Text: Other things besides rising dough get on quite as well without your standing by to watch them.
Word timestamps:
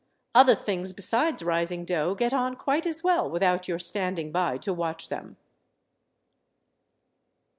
Other 0.33 0.55
things 0.55 0.93
besides 0.93 1.43
rising 1.43 1.85
dough 1.85 2.15
get 2.15 2.33
on 2.33 2.55
quite 2.55 2.87
as 2.87 3.03
well 3.03 3.29
without 3.29 3.67
your 3.67 3.77
standing 3.77 4.31
by 4.31 4.57
to 4.57 4.73
watch 4.73 5.09
them. 5.09 5.37